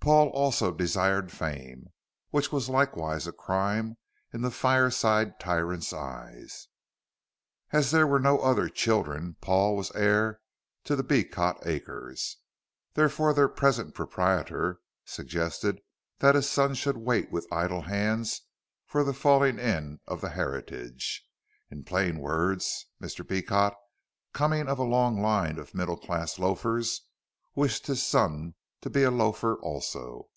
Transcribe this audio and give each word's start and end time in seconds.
Paul 0.00 0.30
also 0.30 0.72
desired 0.72 1.30
fame, 1.30 1.90
which 2.30 2.50
was 2.50 2.70
likewise 2.70 3.26
a 3.26 3.32
crime 3.32 3.98
in 4.32 4.40
the 4.40 4.50
fire 4.50 4.88
side 4.90 5.38
tyrant's 5.38 5.92
eyes. 5.92 6.68
As 7.72 7.90
there 7.90 8.06
were 8.06 8.18
no 8.18 8.38
other 8.38 8.70
children 8.70 9.36
Paul 9.42 9.76
was 9.76 9.90
heir 9.94 10.40
to 10.84 10.96
the 10.96 11.02
Beecot 11.04 11.66
acres, 11.66 12.38
therefore 12.94 13.34
their 13.34 13.50
present 13.50 13.94
proprietor 13.94 14.80
suggested 15.04 15.82
that 16.20 16.34
his 16.34 16.48
son 16.48 16.72
should 16.74 16.96
wait 16.96 17.30
with 17.30 17.46
idle 17.52 17.82
hands 17.82 18.40
for 18.86 19.04
the 19.04 19.12
falling 19.12 19.58
in 19.58 20.00
of 20.06 20.22
the 20.22 20.30
heritage. 20.30 21.28
In 21.70 21.84
plain 21.84 22.18
words, 22.18 22.86
Mr. 22.98 23.28
Beecot, 23.28 23.74
coming 24.32 24.68
of 24.68 24.78
a 24.78 24.84
long 24.84 25.20
line 25.20 25.58
of 25.58 25.74
middle 25.74 25.98
class 25.98 26.38
loafers, 26.38 27.02
wished 27.54 27.88
his 27.88 28.02
son 28.02 28.54
to 28.80 28.88
be 28.88 29.02
a 29.02 29.10
loafer 29.10 29.56
also. 29.56 30.28